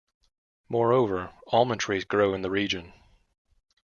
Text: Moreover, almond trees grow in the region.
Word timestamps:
Moreover, 0.67 1.31
almond 1.51 1.79
trees 1.79 2.05
grow 2.05 2.33
in 2.33 2.41
the 2.41 2.49
region. 2.49 2.91